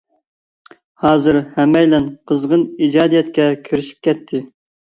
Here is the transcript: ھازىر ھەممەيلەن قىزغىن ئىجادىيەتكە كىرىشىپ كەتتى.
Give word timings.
ھازىر 1.03 1.37
ھەممەيلەن 1.57 2.07
قىزغىن 2.31 2.65
ئىجادىيەتكە 2.87 3.47
كىرىشىپ 3.69 4.05
كەتتى. 4.09 4.43